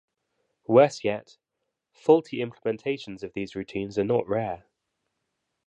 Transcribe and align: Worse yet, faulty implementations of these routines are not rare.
Worse 0.67 1.03
yet, 1.03 1.37
faulty 1.93 2.39
implementations 2.39 3.21
of 3.21 3.33
these 3.33 3.55
routines 3.55 3.99
are 3.99 4.03
not 4.03 4.27
rare. 4.27 4.65